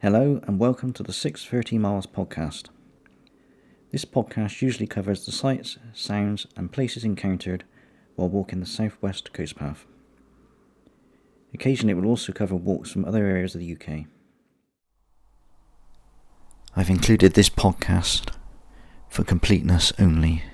[0.00, 2.66] Hello and welcome to the 630 Miles podcast.
[3.90, 7.64] This podcast usually covers the sights, sounds, and places encountered
[8.14, 9.86] while walking the southwest coast path.
[11.52, 14.04] Occasionally, it will also cover walks from other areas of the UK.
[16.76, 18.32] I've included this podcast
[19.08, 20.44] for completeness only.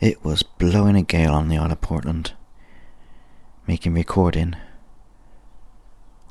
[0.00, 2.32] It was blowing a gale on the Isle of Portland,
[3.68, 4.56] making recording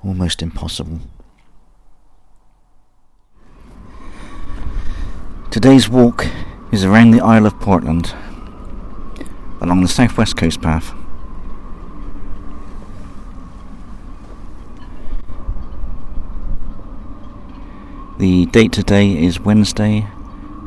[0.04, 1.00] almost impossible.
[5.58, 6.28] Today's walk
[6.72, 8.14] is around the Isle of Portland,
[9.60, 10.94] along the southwest coast path.
[18.20, 20.06] The date today is Wednesday,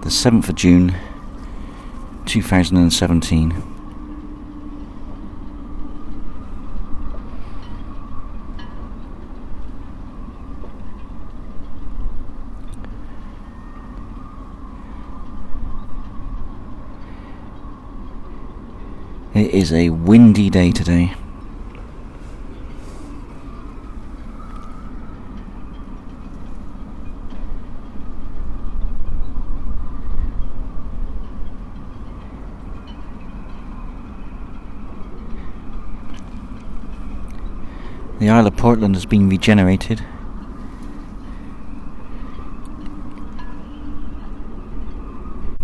[0.01, 0.97] the 7th of June,
[2.27, 3.71] 2017.
[19.33, 21.15] It is a windy day today.
[38.19, 40.05] The Isle of Portland has been regenerated.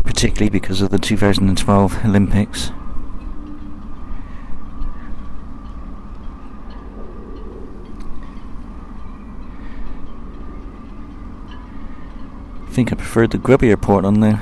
[0.04, 2.70] Particularly because of the 2012 Olympics.
[12.76, 14.38] Think I preferred the grubbier port on there.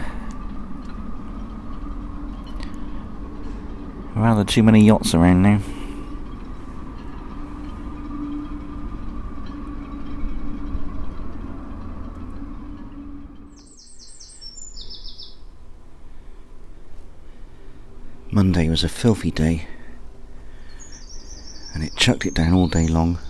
[4.16, 5.60] Rather too many yachts around now.
[18.32, 19.68] Monday was a filthy day,
[21.72, 23.20] and it chucked it down all day long.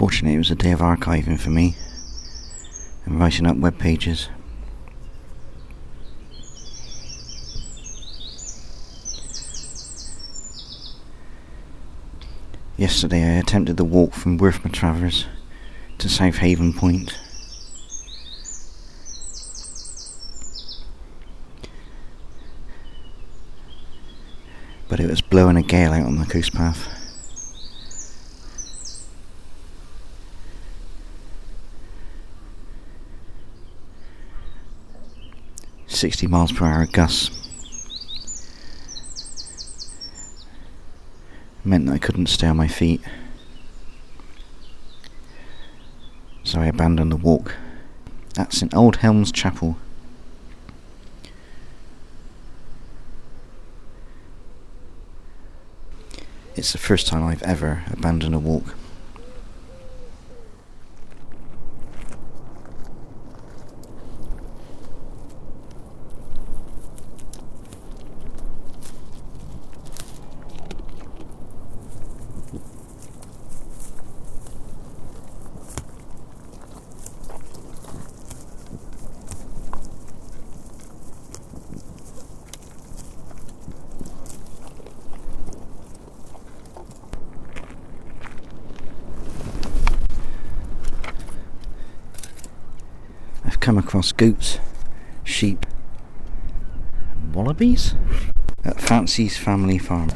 [0.00, 1.76] Fortunately, it was a day of archiving for me
[3.04, 4.30] and writing up web pages.
[12.78, 15.26] Yesterday, I attempted the walk from Worth Matravers
[15.98, 17.18] to South Haven Point.
[24.88, 26.99] but it was blowing a gale out on the coast path.
[36.00, 37.30] Sixty miles per hour gusts
[41.62, 43.02] meant that I couldn't stay on my feet,
[46.42, 47.54] so I abandoned the walk.
[48.38, 49.76] At St Aldhelm's Chapel.
[56.56, 58.74] It's the first time I've ever abandoned a walk.
[93.42, 94.58] I've come across goats,
[95.22, 95.64] sheep,
[97.32, 97.94] wallabies
[98.64, 100.10] at Fancy's family farm.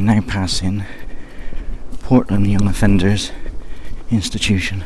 [0.00, 0.86] I'm now passing
[1.98, 3.32] Portland Young Offenders
[4.10, 4.82] Institution.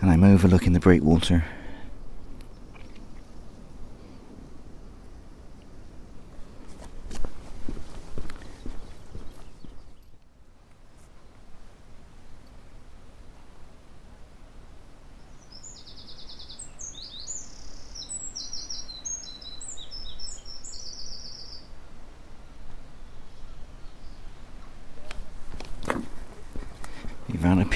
[0.00, 1.44] And I'm overlooking the breakwater.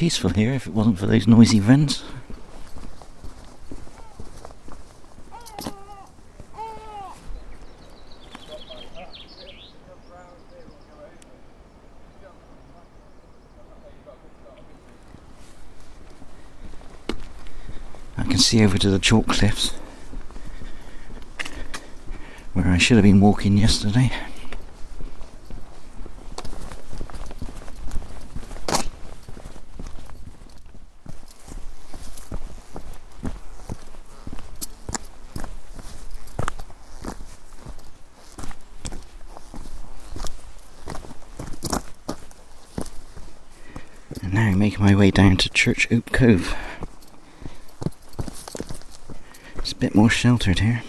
[0.03, 2.03] Peaceful here if it wasn't for those noisy vents.
[18.19, 19.71] I can see over to the chalk cliffs
[22.55, 24.11] where I should have been walking yesterday.
[44.23, 44.85] And now making
[45.43, 46.55] my way down to Church Ope Cove.
[49.57, 50.83] It's a bit more sheltered here.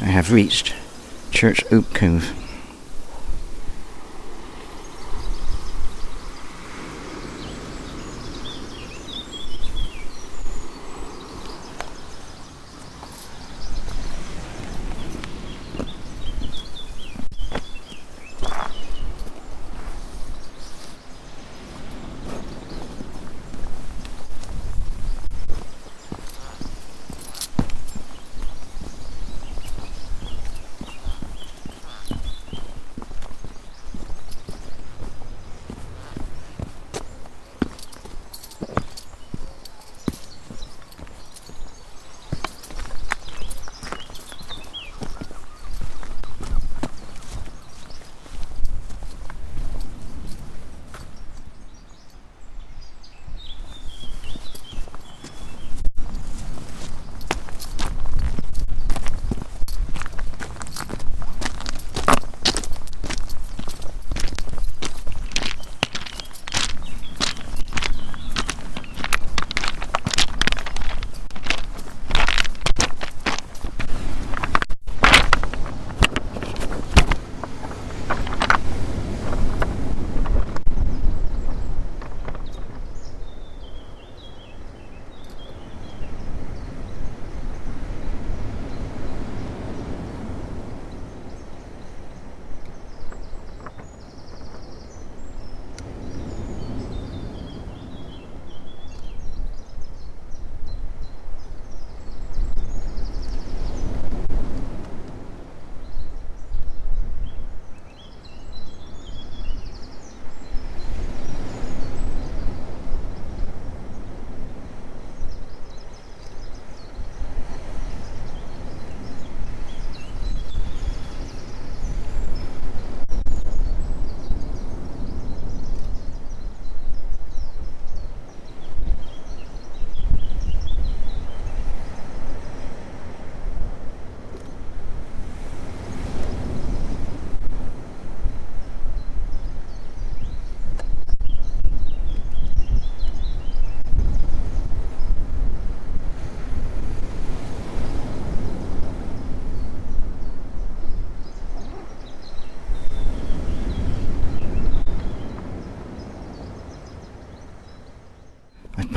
[0.00, 0.72] I have reached
[1.32, 2.41] Church Ope Cove.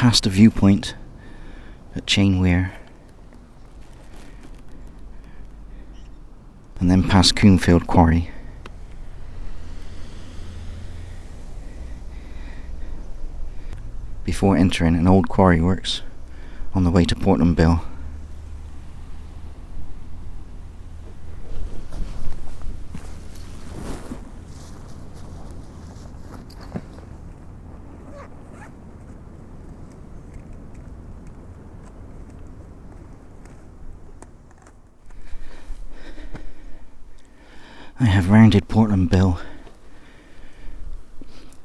[0.06, 0.94] Passed a viewpoint
[1.96, 2.74] at Cheyne Weare
[6.80, 8.30] and then past Coombefield Quarry.
[14.24, 16.04] Before entering an old quarry works
[16.76, 17.84] on the way to Portland Bill.
[38.46, 39.40] grounded Portland Bill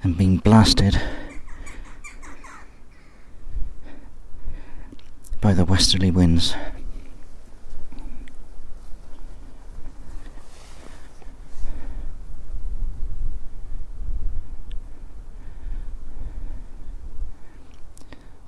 [0.02, 0.98] and being blasted
[5.42, 6.54] by the westerly winds.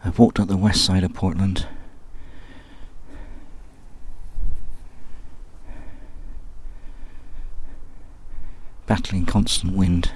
[0.03, 1.67] I've walked up the west side of Portland.
[8.93, 10.11] Battling constant wind.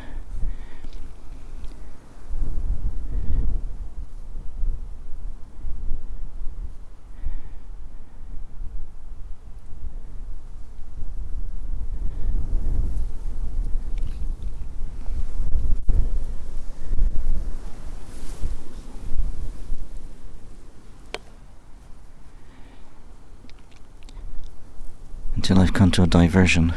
[25.34, 26.74] until I've come to a diversion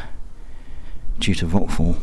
[1.19, 1.97] due to rockfall.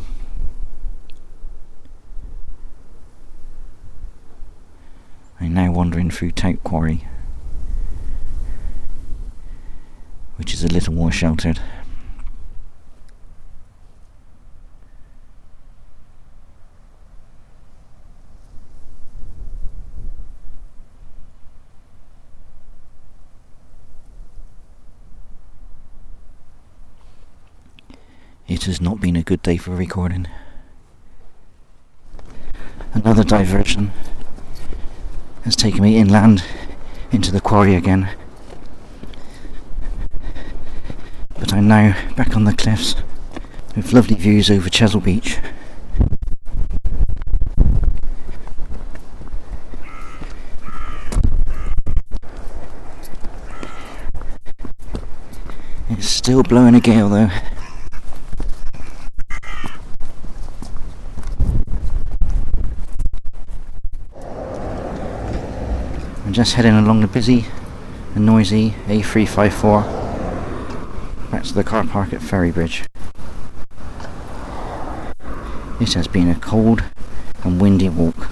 [5.39, 7.03] I'm now wandering through Tout Quarry,
[10.35, 11.59] which is a little more sheltered.
[28.47, 30.27] It has not been a good day for recording.
[32.93, 33.91] Another diversion
[35.43, 36.43] has taken me inland
[37.11, 38.09] into the quarry again.
[41.39, 42.95] But I'm now back on the cliffs
[43.75, 45.37] with lovely views over Chesil Beach.
[55.89, 57.29] It's still blowing a gale though.
[66.37, 67.45] Just heading along the busy
[68.13, 72.85] and noisy A354 back to the car park at Ferrybridge.
[75.79, 76.83] This has been a cold
[77.43, 78.29] and windy walk.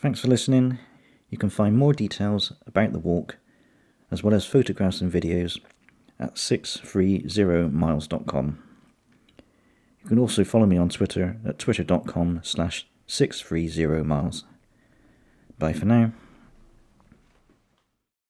[0.00, 0.80] Thanks for listening.
[1.30, 3.36] You can find more details about the walk,
[4.10, 5.60] as well as photographs and videos,
[6.18, 8.67] at 630miles.com.
[10.08, 14.44] You can also follow me on Twitter at twitter.com slash 630miles.
[15.58, 16.12] Bye for now.